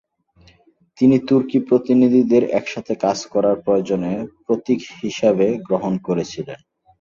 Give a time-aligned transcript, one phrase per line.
[0.97, 6.59] তিনি তুর্কি প্রতিনিধিদের একসাথে কাজ করার প্রয়োজনের প্রতীক হিসেবে গ্রহণ করেছিলেন।